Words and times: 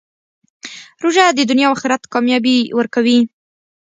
روژه 1.03 1.25
د 1.33 1.39
دنیا 1.49 1.67
او 1.69 1.73
آخرت 1.77 2.01
کامیابي 2.13 2.57
ورکوي. 2.77 3.19